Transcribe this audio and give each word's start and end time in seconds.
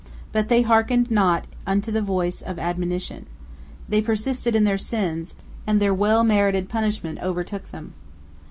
But 0.31 0.49
they 0.49 0.63
hearkened 0.63 1.11
not 1.11 1.45
unto 1.67 1.91
the 1.91 2.01
voice 2.01 2.41
of 2.41 2.57
admonition. 2.57 3.27
They 3.87 4.01
persisted 4.01 4.55
in 4.55 4.63
their 4.63 4.75
sins, 4.79 5.35
and 5.67 5.79
their 5.79 5.93
well 5.93 6.23
merited 6.23 6.69
punishment 6.69 7.21
overtook 7.21 7.69
them. 7.69 7.93